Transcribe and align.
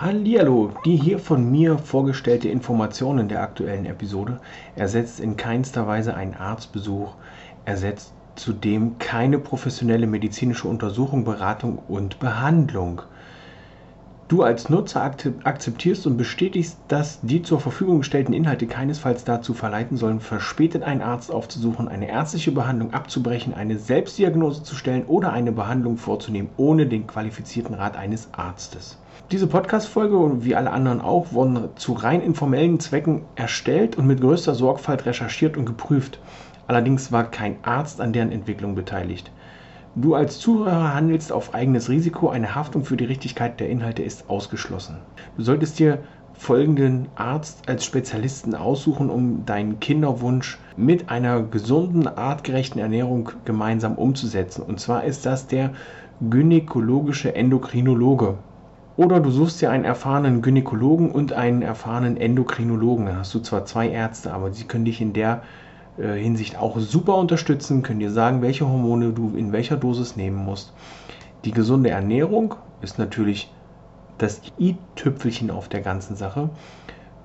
Hallihallo, 0.00 0.72
die 0.86 0.96
hier 0.96 1.18
von 1.18 1.50
mir 1.50 1.76
vorgestellte 1.76 2.48
Information 2.48 3.18
in 3.18 3.28
der 3.28 3.42
aktuellen 3.42 3.84
Episode 3.84 4.40
ersetzt 4.74 5.20
in 5.20 5.36
keinster 5.36 5.86
Weise 5.86 6.14
einen 6.14 6.32
Arztbesuch, 6.32 7.16
ersetzt 7.66 8.14
zudem 8.34 8.96
keine 8.96 9.38
professionelle 9.38 10.06
medizinische 10.06 10.68
Untersuchung, 10.68 11.24
Beratung 11.24 11.78
und 11.86 12.18
Behandlung. 12.18 13.02
Du 14.30 14.44
als 14.44 14.68
Nutzer 14.68 15.02
akzeptierst 15.02 16.06
und 16.06 16.16
bestätigst, 16.16 16.78
dass 16.86 17.18
die 17.20 17.42
zur 17.42 17.58
Verfügung 17.58 17.98
gestellten 17.98 18.32
Inhalte 18.32 18.68
keinesfalls 18.68 19.24
dazu 19.24 19.54
verleiten 19.54 19.96
sollen, 19.96 20.20
verspätet 20.20 20.84
einen 20.84 21.02
Arzt 21.02 21.32
aufzusuchen, 21.32 21.88
eine 21.88 22.08
ärztliche 22.08 22.52
Behandlung 22.52 22.94
abzubrechen, 22.94 23.54
eine 23.54 23.76
Selbstdiagnose 23.76 24.62
zu 24.62 24.76
stellen 24.76 25.04
oder 25.06 25.32
eine 25.32 25.50
Behandlung 25.50 25.96
vorzunehmen, 25.96 26.50
ohne 26.58 26.86
den 26.86 27.08
qualifizierten 27.08 27.74
Rat 27.74 27.96
eines 27.96 28.28
Arztes. 28.30 28.98
Diese 29.32 29.48
Podcast-Folge 29.48 30.16
und 30.16 30.44
wie 30.44 30.54
alle 30.54 30.70
anderen 30.70 31.00
auch 31.00 31.32
wurden 31.32 31.70
zu 31.74 31.94
rein 31.94 32.22
informellen 32.22 32.78
Zwecken 32.78 33.22
erstellt 33.34 33.98
und 33.98 34.06
mit 34.06 34.20
größter 34.20 34.54
Sorgfalt 34.54 35.06
recherchiert 35.06 35.56
und 35.56 35.66
geprüft. 35.66 36.20
Allerdings 36.68 37.10
war 37.10 37.24
kein 37.24 37.56
Arzt 37.64 38.00
an 38.00 38.12
deren 38.12 38.30
Entwicklung 38.30 38.76
beteiligt. 38.76 39.32
Du 39.96 40.14
als 40.14 40.38
Zuhörer 40.38 40.94
handelst 40.94 41.32
auf 41.32 41.52
eigenes 41.52 41.88
Risiko, 41.88 42.28
eine 42.28 42.54
Haftung 42.54 42.84
für 42.84 42.96
die 42.96 43.06
Richtigkeit 43.06 43.58
der 43.58 43.68
Inhalte 43.68 44.04
ist 44.04 44.30
ausgeschlossen. 44.30 44.98
Du 45.36 45.42
solltest 45.42 45.80
dir 45.80 45.98
folgenden 46.32 47.08
Arzt 47.16 47.68
als 47.68 47.84
Spezialisten 47.84 48.54
aussuchen, 48.54 49.10
um 49.10 49.44
deinen 49.44 49.80
Kinderwunsch 49.80 50.58
mit 50.76 51.10
einer 51.10 51.42
gesunden, 51.42 52.06
artgerechten 52.06 52.80
Ernährung 52.80 53.30
gemeinsam 53.44 53.96
umzusetzen. 53.96 54.62
Und 54.62 54.78
zwar 54.78 55.04
ist 55.04 55.26
das 55.26 55.48
der 55.48 55.72
gynäkologische 56.20 57.34
Endokrinologe. 57.34 58.38
Oder 58.96 59.18
du 59.18 59.30
suchst 59.30 59.60
dir 59.60 59.70
einen 59.70 59.84
erfahrenen 59.84 60.40
Gynäkologen 60.40 61.10
und 61.10 61.32
einen 61.32 61.62
erfahrenen 61.62 62.16
Endokrinologen. 62.16 63.06
Dann 63.06 63.18
hast 63.18 63.34
du 63.34 63.40
zwar 63.40 63.64
zwei 63.64 63.88
Ärzte, 63.88 64.32
aber 64.32 64.52
sie 64.52 64.64
können 64.64 64.84
dich 64.84 65.00
in 65.00 65.12
der 65.14 65.42
Hinsicht 65.96 66.58
auch 66.58 66.78
super 66.78 67.16
unterstützen, 67.16 67.82
können 67.82 68.00
dir 68.00 68.10
sagen, 68.10 68.42
welche 68.42 68.66
Hormone 68.66 69.12
du 69.12 69.34
in 69.36 69.52
welcher 69.52 69.76
Dosis 69.76 70.16
nehmen 70.16 70.36
musst. 70.36 70.72
Die 71.44 71.52
gesunde 71.52 71.90
Ernährung 71.90 72.54
ist 72.80 72.98
natürlich 72.98 73.52
das 74.18 74.40
i-Tüpfelchen 74.58 75.50
auf 75.50 75.68
der 75.68 75.80
ganzen 75.80 76.16
Sache. 76.16 76.50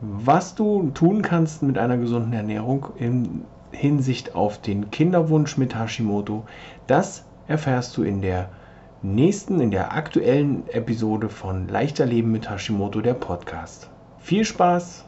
Was 0.01 0.55
du 0.55 0.91
tun 0.93 1.21
kannst 1.21 1.63
mit 1.63 1.77
einer 1.77 1.97
gesunden 1.97 2.33
Ernährung 2.33 2.87
in 2.97 3.43
Hinsicht 3.71 4.35
auf 4.35 4.59
den 4.59 4.91
Kinderwunsch 4.91 5.57
mit 5.57 5.75
Hashimoto, 5.75 6.45
das 6.87 7.25
erfährst 7.47 7.95
du 7.97 8.03
in 8.03 8.21
der 8.21 8.49
nächsten, 9.01 9.59
in 9.59 9.71
der 9.71 9.93
aktuellen 9.93 10.67
Episode 10.69 11.29
von 11.29 11.67
Leichter 11.67 12.05
Leben 12.05 12.31
mit 12.31 12.49
Hashimoto, 12.49 13.01
der 13.01 13.13
Podcast. 13.13 13.89
Viel 14.19 14.45
Spaß! 14.45 15.05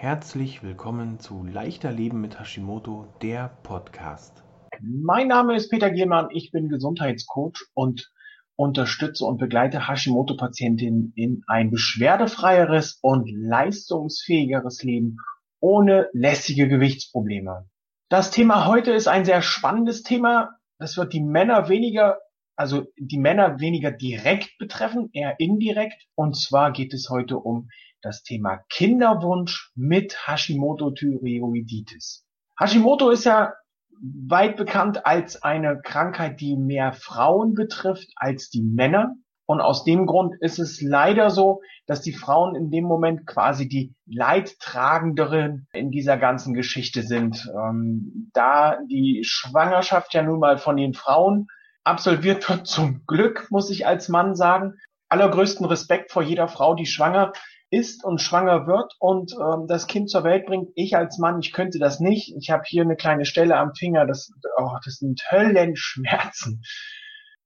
Herzlich 0.00 0.62
willkommen 0.62 1.18
zu 1.18 1.44
Leichter 1.44 1.90
Leben 1.90 2.20
mit 2.20 2.38
Hashimoto, 2.38 3.08
der 3.20 3.50
Podcast. 3.64 4.44
Mein 4.80 5.26
Name 5.26 5.56
ist 5.56 5.70
Peter 5.70 5.90
Gehmann, 5.90 6.28
ich 6.30 6.52
bin 6.52 6.68
Gesundheitscoach 6.68 7.66
und 7.74 8.08
unterstütze 8.54 9.24
und 9.24 9.38
begleite 9.38 9.88
Hashimoto-Patientinnen 9.88 11.14
in 11.16 11.42
ein 11.48 11.72
beschwerdefreieres 11.72 13.00
und 13.02 13.28
leistungsfähigeres 13.28 14.84
Leben 14.84 15.16
ohne 15.58 16.08
lästige 16.12 16.68
Gewichtsprobleme. 16.68 17.68
Das 18.08 18.30
Thema 18.30 18.66
heute 18.66 18.92
ist 18.92 19.08
ein 19.08 19.24
sehr 19.24 19.42
spannendes 19.42 20.04
Thema. 20.04 20.50
Das 20.78 20.96
wird 20.96 21.12
die 21.12 21.24
Männer 21.24 21.68
weniger, 21.68 22.18
also 22.58 22.86
die 22.98 23.18
Männer 23.18 23.60
weniger 23.60 23.92
direkt 23.92 24.58
betreffen, 24.58 25.10
eher 25.12 25.38
indirekt. 25.38 26.08
Und 26.16 26.36
zwar 26.36 26.72
geht 26.72 26.92
es 26.92 27.08
heute 27.08 27.38
um 27.38 27.68
das 28.02 28.24
Thema 28.24 28.58
Kinderwunsch 28.68 29.70
mit 29.76 30.26
Hashimoto-Thyreoiditis. 30.26 32.26
Hashimoto 32.58 33.10
ist 33.10 33.24
ja 33.24 33.52
weit 34.00 34.56
bekannt 34.56 35.06
als 35.06 35.40
eine 35.42 35.80
Krankheit, 35.80 36.40
die 36.40 36.56
mehr 36.56 36.92
Frauen 36.92 37.54
betrifft 37.54 38.08
als 38.16 38.50
die 38.50 38.62
Männer. 38.62 39.14
Und 39.46 39.60
aus 39.60 39.84
dem 39.84 40.06
Grund 40.06 40.34
ist 40.40 40.58
es 40.58 40.82
leider 40.82 41.30
so, 41.30 41.62
dass 41.86 42.02
die 42.02 42.12
Frauen 42.12 42.56
in 42.56 42.70
dem 42.70 42.84
Moment 42.84 43.24
quasi 43.24 43.68
die 43.68 43.94
Leidtragenderen 44.04 45.68
in 45.72 45.92
dieser 45.92 46.18
ganzen 46.18 46.54
Geschichte 46.54 47.02
sind. 47.02 47.48
Ähm, 47.56 48.30
da 48.34 48.78
die 48.90 49.22
Schwangerschaft 49.24 50.12
ja 50.12 50.22
nun 50.22 50.40
mal 50.40 50.58
von 50.58 50.76
den 50.76 50.92
Frauen 50.92 51.46
absolviert 51.88 52.48
wird, 52.48 52.66
zum 52.66 53.04
Glück, 53.06 53.48
muss 53.50 53.70
ich 53.70 53.86
als 53.86 54.08
Mann 54.08 54.34
sagen. 54.34 54.74
Allergrößten 55.08 55.66
Respekt 55.66 56.12
vor 56.12 56.22
jeder 56.22 56.48
Frau, 56.48 56.74
die 56.74 56.86
schwanger 56.86 57.32
ist 57.70 58.04
und 58.04 58.20
schwanger 58.20 58.66
wird 58.66 58.94
und 58.98 59.32
ähm, 59.32 59.66
das 59.66 59.86
Kind 59.86 60.10
zur 60.10 60.24
Welt 60.24 60.46
bringt. 60.46 60.70
Ich 60.74 60.96
als 60.96 61.18
Mann, 61.18 61.40
ich 61.40 61.52
könnte 61.52 61.78
das 61.78 62.00
nicht. 62.00 62.34
Ich 62.38 62.50
habe 62.50 62.62
hier 62.66 62.82
eine 62.82 62.96
kleine 62.96 63.24
Stelle 63.24 63.56
am 63.56 63.74
Finger, 63.74 64.06
das, 64.06 64.30
oh, 64.58 64.76
das 64.84 64.96
sind 64.96 65.22
Höllenschmerzen. 65.30 66.62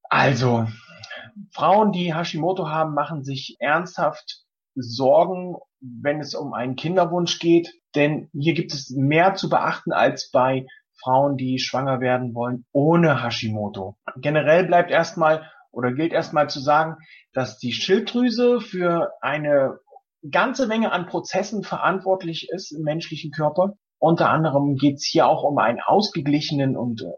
Also, 0.05 0.67
Frauen, 1.53 1.93
die 1.93 2.15
Hashimoto 2.15 2.69
haben, 2.69 2.95
machen 2.95 3.25
sich 3.25 3.57
ernsthaft 3.61 4.45
Sorgen, 4.75 5.57
wenn 5.81 6.21
es 6.21 6.35
um 6.35 6.53
einen 6.55 6.77
Kinderwunsch 6.77 7.39
geht, 7.39 7.73
denn 7.95 8.29
hier 8.33 8.55
gibt 8.55 8.73
es 8.73 8.91
mehr 8.91 9.35
zu 9.35 9.49
beachten 9.49 9.93
als 9.93 10.31
bei 10.31 10.67
Frauen, 11.03 11.37
die 11.37 11.59
schwanger 11.59 12.01
werden 12.01 12.35
wollen 12.35 12.65
ohne 12.73 13.23
Hashimoto. 13.23 13.97
Generell 14.17 14.65
bleibt 14.65 14.91
erstmal 14.91 15.51
oder 15.71 15.93
gilt 15.93 16.13
erstmal 16.13 16.49
zu 16.49 16.61
sagen, 16.61 16.97
dass 17.33 17.59
die 17.59 17.73
Schilddrüse 17.73 18.61
für 18.61 19.13
eine 19.21 19.79
ganze 20.31 20.67
Menge 20.67 20.93
an 20.93 21.07
Prozessen 21.07 21.65
verantwortlich 21.65 22.49
ist 22.51 22.73
im 22.73 22.83
menschlichen 22.83 23.33
Körper. 23.33 23.75
Unter 23.99 24.31
anderem 24.31 24.77
geht 24.77 24.97
es 24.97 25.05
hier 25.05 25.27
auch 25.27 25.43
um 25.43 25.59
einen 25.59 25.81
ausgeglichenen 25.81 26.77
und 26.77 27.03
äh, 27.03 27.13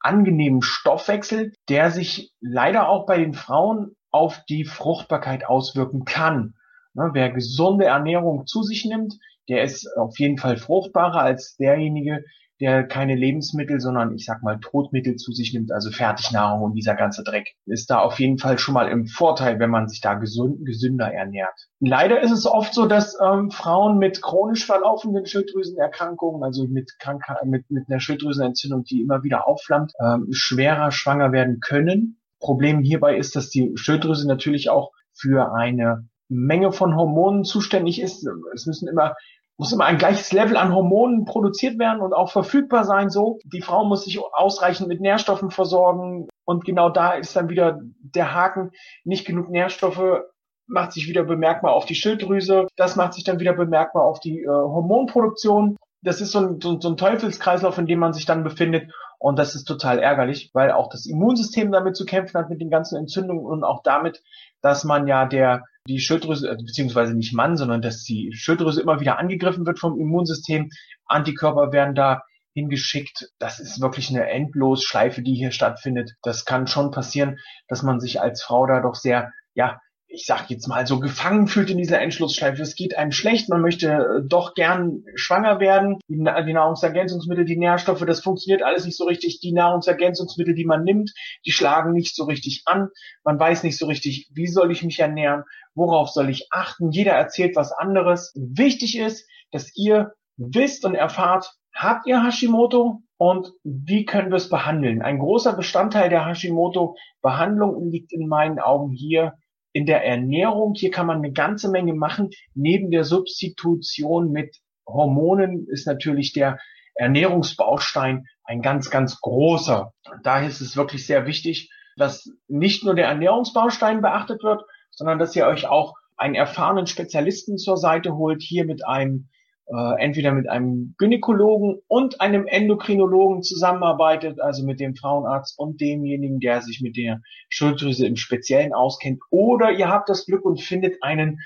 angenehmen 0.00 0.62
Stoffwechsel, 0.62 1.52
der 1.68 1.90
sich 1.90 2.32
leider 2.40 2.88
auch 2.88 3.06
bei 3.06 3.18
den 3.18 3.34
Frauen 3.34 3.96
auf 4.10 4.42
die 4.48 4.64
Fruchtbarkeit 4.64 5.46
auswirken 5.46 6.04
kann. 6.04 6.54
Ne, 6.94 7.10
wer 7.12 7.30
gesunde 7.30 7.84
Ernährung 7.84 8.46
zu 8.46 8.62
sich 8.62 8.84
nimmt, 8.84 9.14
der 9.48 9.62
ist 9.62 9.86
auf 9.96 10.18
jeden 10.18 10.38
Fall 10.38 10.56
fruchtbarer 10.56 11.20
als 11.20 11.56
derjenige, 11.56 12.24
der 12.60 12.86
keine 12.86 13.14
Lebensmittel, 13.14 13.80
sondern 13.80 14.14
ich 14.14 14.26
sag 14.26 14.42
mal 14.42 14.58
Totmittel 14.60 15.16
zu 15.16 15.32
sich 15.32 15.54
nimmt, 15.54 15.72
also 15.72 15.90
Fertignahrung 15.90 16.62
und 16.62 16.74
dieser 16.74 16.94
ganze 16.94 17.24
Dreck, 17.24 17.54
ist 17.66 17.90
da 17.90 18.00
auf 18.00 18.20
jeden 18.20 18.38
Fall 18.38 18.58
schon 18.58 18.74
mal 18.74 18.88
im 18.88 19.06
Vorteil, 19.06 19.58
wenn 19.58 19.70
man 19.70 19.88
sich 19.88 20.00
da 20.00 20.14
gesund, 20.14 20.66
gesünder 20.66 21.12
ernährt. 21.12 21.68
Leider 21.80 22.20
ist 22.22 22.32
es 22.32 22.46
oft 22.46 22.74
so, 22.74 22.86
dass 22.86 23.16
ähm, 23.20 23.50
Frauen 23.50 23.98
mit 23.98 24.20
chronisch 24.20 24.66
verlaufenden 24.66 25.24
Schilddrüsenerkrankungen, 25.24 26.42
also 26.42 26.66
mit, 26.66 26.98
Krankheit, 26.98 27.44
mit, 27.44 27.70
mit 27.70 27.88
einer 27.88 28.00
Schilddrüsenentzündung, 28.00 28.84
die 28.84 29.00
immer 29.00 29.22
wieder 29.22 29.48
aufflammt, 29.48 29.92
ähm, 30.04 30.28
schwerer 30.30 30.90
schwanger 30.90 31.32
werden 31.32 31.60
können. 31.60 32.20
Problem 32.40 32.80
hierbei 32.80 33.16
ist, 33.16 33.36
dass 33.36 33.48
die 33.48 33.72
Schilddrüse 33.76 34.28
natürlich 34.28 34.68
auch 34.68 34.92
für 35.12 35.54
eine 35.54 36.08
Menge 36.28 36.72
von 36.72 36.94
Hormonen 36.94 37.44
zuständig 37.44 38.00
ist. 38.00 38.26
Es 38.54 38.66
müssen 38.66 38.88
immer 38.88 39.14
muss 39.60 39.72
immer 39.72 39.84
ein 39.84 39.98
gleiches 39.98 40.32
Level 40.32 40.56
an 40.56 40.74
Hormonen 40.74 41.26
produziert 41.26 41.78
werden 41.78 42.00
und 42.00 42.14
auch 42.14 42.32
verfügbar 42.32 42.84
sein 42.84 43.10
so. 43.10 43.40
Die 43.44 43.60
Frau 43.60 43.84
muss 43.84 44.04
sich 44.04 44.18
ausreichend 44.18 44.88
mit 44.88 45.02
Nährstoffen 45.02 45.50
versorgen 45.50 46.28
und 46.46 46.64
genau 46.64 46.88
da 46.88 47.12
ist 47.12 47.36
dann 47.36 47.50
wieder 47.50 47.78
der 48.00 48.32
Haken, 48.32 48.70
nicht 49.04 49.26
genug 49.26 49.50
Nährstoffe 49.50 50.22
macht 50.66 50.92
sich 50.92 51.08
wieder 51.08 51.24
bemerkbar 51.24 51.74
auf 51.74 51.84
die 51.84 51.94
Schilddrüse, 51.94 52.68
das 52.76 52.96
macht 52.96 53.12
sich 53.12 53.24
dann 53.24 53.38
wieder 53.38 53.52
bemerkbar 53.52 54.04
auf 54.04 54.18
die 54.20 54.40
äh, 54.40 54.46
Hormonproduktion. 54.46 55.76
Das 56.00 56.22
ist 56.22 56.30
so 56.30 56.38
ein, 56.38 56.60
so, 56.62 56.80
so 56.80 56.88
ein 56.88 56.96
Teufelskreislauf, 56.96 57.76
in 57.76 57.86
dem 57.86 57.98
man 57.98 58.14
sich 58.14 58.24
dann 58.24 58.44
befindet 58.44 58.90
und 59.18 59.38
das 59.38 59.54
ist 59.54 59.64
total 59.64 59.98
ärgerlich, 59.98 60.52
weil 60.54 60.70
auch 60.70 60.88
das 60.88 61.04
Immunsystem 61.04 61.70
damit 61.70 61.96
zu 61.96 62.06
kämpfen 62.06 62.38
hat 62.38 62.48
mit 62.48 62.62
den 62.62 62.70
ganzen 62.70 62.96
Entzündungen 62.96 63.44
und 63.44 63.62
auch 63.62 63.82
damit, 63.82 64.22
dass 64.62 64.84
man 64.84 65.06
ja 65.06 65.26
der 65.26 65.64
die 65.86 66.00
Schilddrüse, 66.00 66.50
äh, 66.50 66.56
beziehungsweise 66.56 67.14
nicht 67.14 67.34
Mann, 67.34 67.56
sondern 67.56 67.82
dass 67.82 68.04
die 68.04 68.32
Schilddrüse 68.32 68.80
immer 68.80 69.00
wieder 69.00 69.18
angegriffen 69.18 69.66
wird 69.66 69.78
vom 69.78 69.98
Immunsystem. 69.98 70.70
Antikörper 71.06 71.72
werden 71.72 71.94
da 71.94 72.22
hingeschickt. 72.54 73.30
Das 73.38 73.60
ist 73.60 73.80
wirklich 73.80 74.10
eine 74.10 74.28
endlos 74.28 74.84
Schleife, 74.84 75.22
die 75.22 75.34
hier 75.34 75.52
stattfindet. 75.52 76.12
Das 76.22 76.44
kann 76.44 76.66
schon 76.66 76.90
passieren, 76.90 77.38
dass 77.68 77.82
man 77.82 78.00
sich 78.00 78.20
als 78.20 78.42
Frau 78.42 78.66
da 78.66 78.80
doch 78.80 78.94
sehr, 78.94 79.32
ja, 79.54 79.80
ich 80.12 80.26
sag 80.26 80.50
jetzt 80.50 80.66
mal 80.66 80.86
so 80.86 80.98
gefangen 80.98 81.46
fühlt 81.46 81.70
in 81.70 81.78
dieser 81.78 82.00
Endschlussschleife. 82.00 82.60
Es 82.60 82.74
geht 82.74 82.98
einem 82.98 83.12
schlecht, 83.12 83.48
man 83.48 83.60
möchte 83.60 83.88
äh, 83.88 84.22
doch 84.26 84.54
gern 84.54 85.04
schwanger 85.14 85.60
werden. 85.60 85.98
Die, 86.08 86.16
die, 86.16 86.52
Nahrungsergänzungsmittel, 86.52 87.44
die 87.44 87.56
Nährstoffe, 87.56 88.04
das 88.04 88.20
funktioniert 88.20 88.62
alles 88.62 88.84
nicht 88.84 88.96
so 88.96 89.04
richtig. 89.04 89.38
Die 89.40 89.52
Nahrungsergänzungsmittel, 89.52 90.54
die 90.54 90.64
man 90.64 90.82
nimmt, 90.82 91.12
die 91.46 91.52
schlagen 91.52 91.92
nicht 91.92 92.16
so 92.16 92.24
richtig 92.24 92.62
an. 92.66 92.88
Man 93.24 93.38
weiß 93.38 93.62
nicht 93.62 93.78
so 93.78 93.86
richtig, 93.86 94.28
wie 94.34 94.48
soll 94.48 94.72
ich 94.72 94.82
mich 94.82 94.98
ernähren, 94.98 95.44
worauf 95.74 96.08
soll 96.08 96.28
ich 96.28 96.48
achten. 96.50 96.90
Jeder 96.90 97.12
erzählt 97.12 97.54
was 97.54 97.72
anderes. 97.72 98.32
Wichtig 98.34 98.98
ist, 98.98 99.28
dass 99.52 99.74
ihr 99.76 100.12
wisst 100.36 100.84
und 100.84 100.96
erfahrt, 100.96 101.52
habt 101.72 102.06
ihr 102.06 102.24
Hashimoto 102.24 103.02
und 103.16 103.52
wie 103.62 104.04
können 104.04 104.30
wir 104.30 104.36
es 104.36 104.48
behandeln? 104.48 105.02
Ein 105.02 105.18
großer 105.18 105.52
Bestandteil 105.52 106.08
der 106.08 106.26
Hashimoto-Behandlung 106.26 107.90
liegt 107.90 108.12
in 108.12 108.26
meinen 108.26 108.58
Augen 108.58 108.90
hier 108.90 109.34
in 109.72 109.86
der 109.86 110.04
Ernährung. 110.04 110.74
Hier 110.74 110.90
kann 110.90 111.06
man 111.06 111.18
eine 111.18 111.32
ganze 111.32 111.70
Menge 111.70 111.94
machen. 111.94 112.30
Neben 112.54 112.90
der 112.90 113.04
Substitution 113.04 114.32
mit 114.32 114.56
Hormonen 114.86 115.66
ist 115.68 115.86
natürlich 115.86 116.32
der 116.32 116.58
Ernährungsbaustein 116.94 118.26
ein 118.44 118.62
ganz, 118.62 118.90
ganz 118.90 119.20
großer. 119.20 119.92
Daher 120.22 120.48
ist 120.48 120.60
es 120.60 120.76
wirklich 120.76 121.06
sehr 121.06 121.26
wichtig, 121.26 121.70
dass 121.96 122.30
nicht 122.48 122.84
nur 122.84 122.94
der 122.94 123.06
Ernährungsbaustein 123.06 124.02
beachtet 124.02 124.42
wird, 124.42 124.62
sondern 124.90 125.18
dass 125.18 125.36
ihr 125.36 125.46
euch 125.46 125.66
auch 125.66 125.94
einen 126.16 126.34
erfahrenen 126.34 126.86
Spezialisten 126.86 127.56
zur 127.56 127.76
Seite 127.76 128.16
holt, 128.16 128.42
hier 128.42 128.66
mit 128.66 128.86
einem 128.86 129.28
äh, 129.66 130.02
entweder 130.02 130.32
mit 130.32 130.48
einem 130.48 130.94
Gynäkologen 130.98 131.80
und 131.86 132.20
einem 132.20 132.46
Endokrinologen 132.46 133.42
zusammenarbeitet, 133.42 134.40
also 134.40 134.64
mit 134.64 134.80
dem 134.80 134.94
Frauenarzt 134.96 135.58
und 135.58 135.80
demjenigen, 135.80 136.40
der 136.40 136.60
sich 136.62 136.80
mit 136.80 136.96
der 136.96 137.20
Schilddrüse 137.48 138.06
im 138.06 138.16
Speziellen 138.16 138.72
auskennt, 138.72 139.20
oder 139.30 139.72
ihr 139.72 139.88
habt 139.88 140.08
das 140.08 140.26
Glück 140.26 140.44
und 140.44 140.60
findet 140.60 141.02
einen 141.02 141.40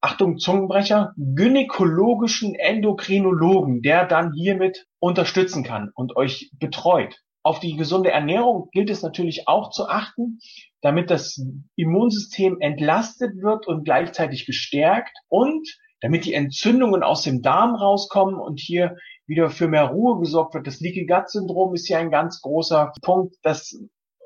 Achtung, 0.00 0.38
Zungenbrecher, 0.38 1.12
gynäkologischen 1.16 2.54
Endokrinologen, 2.54 3.82
der 3.82 4.06
dann 4.06 4.32
hiermit 4.32 4.86
unterstützen 5.00 5.64
kann 5.64 5.90
und 5.94 6.16
euch 6.16 6.50
betreut. 6.58 7.16
Auf 7.42 7.60
die 7.60 7.76
gesunde 7.76 8.10
Ernährung 8.10 8.68
gilt 8.72 8.90
es 8.90 9.02
natürlich 9.02 9.48
auch 9.48 9.70
zu 9.70 9.88
achten, 9.88 10.38
damit 10.82 11.10
das 11.10 11.42
Immunsystem 11.76 12.58
entlastet 12.60 13.42
wird 13.42 13.66
und 13.66 13.84
gleichzeitig 13.84 14.46
gestärkt 14.46 15.16
und 15.28 15.68
damit 16.00 16.24
die 16.24 16.34
Entzündungen 16.34 17.02
aus 17.02 17.22
dem 17.22 17.42
Darm 17.42 17.74
rauskommen 17.74 18.36
und 18.36 18.60
hier 18.60 18.96
wieder 19.26 19.50
für 19.50 19.68
mehr 19.68 19.84
Ruhe 19.84 20.18
gesorgt 20.20 20.54
wird. 20.54 20.66
Das 20.66 20.80
Leaky 20.80 21.06
Gut 21.06 21.28
Syndrom 21.28 21.74
ist 21.74 21.86
hier 21.86 21.98
ein 21.98 22.10
ganz 22.10 22.40
großer 22.40 22.92
Punkt. 23.02 23.36
Das 23.42 23.76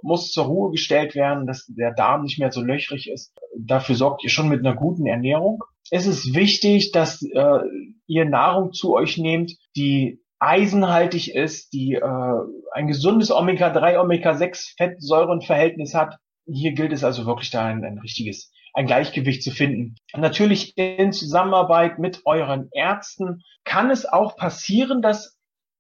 muss 0.02 0.30
zur 0.30 0.46
Ruhe 0.46 0.70
gestellt 0.70 1.14
werden, 1.14 1.46
dass 1.46 1.66
der 1.66 1.92
Darm 1.92 2.22
nicht 2.22 2.38
mehr 2.38 2.52
so 2.52 2.60
löchrig 2.60 3.10
ist. 3.10 3.32
Dafür 3.58 3.94
sorgt 3.94 4.24
ihr 4.24 4.30
schon 4.30 4.48
mit 4.48 4.60
einer 4.60 4.74
guten 4.74 5.06
Ernährung. 5.06 5.62
Es 5.90 6.06
ist 6.06 6.34
wichtig, 6.34 6.92
dass 6.92 7.22
äh, 7.22 7.58
ihr 8.06 8.24
Nahrung 8.24 8.72
zu 8.72 8.94
euch 8.94 9.18
nehmt, 9.18 9.52
die 9.76 10.20
eisenhaltig 10.38 11.34
ist, 11.34 11.72
die 11.72 11.94
äh, 11.94 12.34
ein 12.72 12.86
gesundes 12.88 13.30
Omega-3, 13.30 14.00
Omega-6 14.00 14.74
Fettsäurenverhältnis 14.76 15.94
hat. 15.94 16.16
Hier 16.46 16.72
gilt 16.72 16.92
es 16.92 17.04
also 17.04 17.26
wirklich 17.26 17.50
da 17.50 17.64
ein, 17.64 17.84
ein 17.84 17.98
richtiges 17.98 18.51
ein 18.72 18.86
Gleichgewicht 18.86 19.42
zu 19.42 19.50
finden. 19.50 19.96
Natürlich 20.14 20.76
in 20.76 21.12
Zusammenarbeit 21.12 21.98
mit 21.98 22.22
euren 22.24 22.68
Ärzten 22.72 23.42
kann 23.64 23.90
es 23.90 24.06
auch 24.06 24.36
passieren, 24.36 25.02
dass 25.02 25.38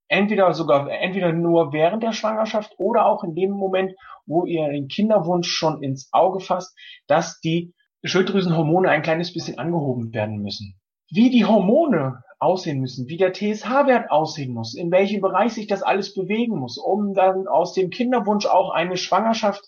entweder 0.08 0.52
sogar 0.52 0.90
entweder 0.90 1.32
nur 1.32 1.72
während 1.72 2.02
der 2.02 2.12
Schwangerschaft 2.12 2.74
oder 2.76 3.06
auch 3.06 3.24
in 3.24 3.34
dem 3.34 3.50
Moment, 3.50 3.92
wo 4.26 4.44
ihr 4.44 4.68
den 4.68 4.88
Kinderwunsch 4.88 5.48
schon 5.48 5.82
ins 5.82 6.10
Auge 6.12 6.40
fasst, 6.40 6.76
dass 7.06 7.40
die 7.40 7.72
Schilddrüsenhormone 8.04 8.90
ein 8.90 9.02
kleines 9.02 9.32
bisschen 9.32 9.58
angehoben 9.58 10.12
werden 10.12 10.42
müssen. 10.42 10.78
Wie 11.10 11.30
die 11.30 11.44
Hormone 11.44 12.22
aussehen 12.38 12.80
müssen, 12.80 13.08
wie 13.08 13.16
der 13.16 13.32
TSH-Wert 13.32 14.10
aussehen 14.10 14.52
muss, 14.52 14.74
in 14.74 14.90
welchem 14.90 15.20
Bereich 15.20 15.52
sich 15.52 15.66
das 15.66 15.82
alles 15.82 16.12
bewegen 16.12 16.58
muss, 16.58 16.76
um 16.76 17.14
dann 17.14 17.46
aus 17.46 17.72
dem 17.72 17.90
Kinderwunsch 17.90 18.46
auch 18.46 18.70
eine 18.70 18.96
Schwangerschaft 18.96 19.62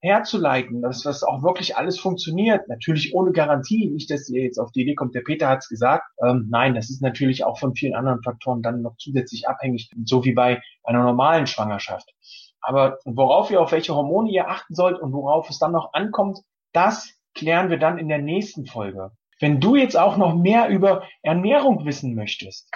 herzuleiten, 0.00 0.80
dass 0.80 1.02
das 1.02 1.22
auch 1.22 1.42
wirklich 1.42 1.76
alles 1.76 1.98
funktioniert. 1.98 2.68
Natürlich 2.68 3.14
ohne 3.14 3.32
Garantie, 3.32 3.90
nicht, 3.90 4.10
dass 4.10 4.28
ihr 4.28 4.42
jetzt 4.42 4.58
auf 4.58 4.70
die 4.72 4.82
Idee 4.82 4.94
kommt, 4.94 5.14
der 5.14 5.22
Peter 5.22 5.48
hat 5.48 5.58
es 5.60 5.68
gesagt. 5.68 6.04
Ähm, 6.24 6.46
nein, 6.50 6.74
das 6.74 6.90
ist 6.90 7.02
natürlich 7.02 7.44
auch 7.44 7.58
von 7.58 7.74
vielen 7.74 7.94
anderen 7.94 8.22
Faktoren 8.22 8.62
dann 8.62 8.82
noch 8.82 8.96
zusätzlich 8.98 9.48
abhängig, 9.48 9.90
so 10.04 10.24
wie 10.24 10.32
bei 10.32 10.60
einer 10.84 11.02
normalen 11.02 11.46
Schwangerschaft. 11.46 12.08
Aber 12.60 12.98
worauf 13.04 13.50
ihr 13.50 13.60
auf 13.60 13.72
welche 13.72 13.94
Hormone 13.94 14.30
ihr 14.30 14.48
achten 14.48 14.74
sollt 14.74 15.00
und 15.00 15.12
worauf 15.12 15.48
es 15.50 15.58
dann 15.58 15.72
noch 15.72 15.92
ankommt, 15.92 16.40
das 16.72 17.14
klären 17.34 17.70
wir 17.70 17.78
dann 17.78 17.98
in 17.98 18.08
der 18.08 18.18
nächsten 18.18 18.66
Folge. 18.66 19.12
Wenn 19.40 19.60
du 19.60 19.76
jetzt 19.76 19.96
auch 19.96 20.16
noch 20.16 20.34
mehr 20.34 20.68
über 20.68 21.04
Ernährung 21.22 21.84
wissen 21.84 22.14
möchtest, 22.14 22.70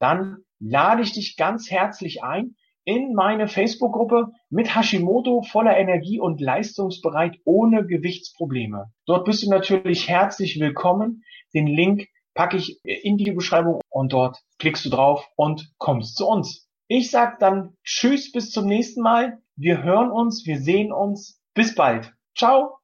dann 0.00 0.38
lade 0.58 1.02
ich 1.02 1.12
dich 1.12 1.36
ganz 1.36 1.70
herzlich 1.70 2.24
ein, 2.24 2.56
in 2.84 3.14
meine 3.14 3.48
Facebook-Gruppe 3.48 4.32
mit 4.50 4.74
Hashimoto 4.74 5.42
voller 5.42 5.76
Energie 5.76 6.18
und 6.18 6.40
leistungsbereit 6.40 7.38
ohne 7.44 7.86
Gewichtsprobleme. 7.86 8.92
Dort 9.06 9.24
bist 9.24 9.42
du 9.42 9.50
natürlich 9.50 10.08
herzlich 10.08 10.58
willkommen. 10.58 11.22
Den 11.54 11.66
Link 11.66 12.08
packe 12.34 12.56
ich 12.56 12.80
in 12.84 13.16
die 13.16 13.32
Beschreibung 13.32 13.80
und 13.90 14.12
dort 14.12 14.38
klickst 14.58 14.84
du 14.84 14.90
drauf 14.90 15.28
und 15.36 15.72
kommst 15.78 16.16
zu 16.16 16.26
uns. 16.26 16.68
Ich 16.88 17.10
sag 17.10 17.38
dann 17.38 17.76
Tschüss 17.84 18.32
bis 18.32 18.50
zum 18.50 18.66
nächsten 18.66 19.02
Mal. 19.02 19.38
Wir 19.56 19.82
hören 19.82 20.10
uns, 20.10 20.46
wir 20.46 20.58
sehen 20.58 20.92
uns. 20.92 21.40
Bis 21.54 21.74
bald. 21.74 22.12
Ciao. 22.36 22.78